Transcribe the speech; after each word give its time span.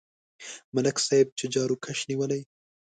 ملک 0.75 0.97
صاحب 1.07 1.27
یې 1.39 1.45
جاروکش 1.53 1.99
نیولی. 2.09 2.41